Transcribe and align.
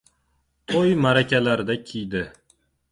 To‘y-ma’rakalarda 0.71 1.79
kiydi. 1.91 2.29